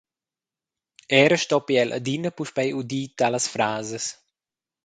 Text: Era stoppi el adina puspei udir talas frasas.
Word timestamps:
Era 1.23 1.37
stoppi 1.43 1.75
el 1.81 1.91
adina 1.99 2.29
puspei 2.37 2.69
udir 2.81 3.07
talas 3.19 3.45
frasas. 3.53 4.05